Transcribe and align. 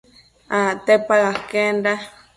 Acte 0.59 0.93
paë 1.07 1.27
aquenda 1.35 1.93